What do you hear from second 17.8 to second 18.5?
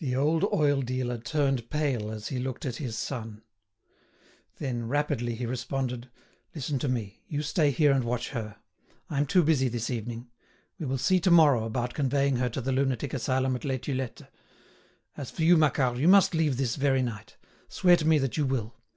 to me that you